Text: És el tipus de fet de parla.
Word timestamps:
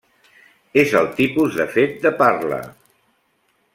És 0.83 0.95
el 1.01 1.09
tipus 1.19 1.59
de 1.59 1.67
fet 1.75 1.95
de 2.07 2.13
parla. 2.23 2.63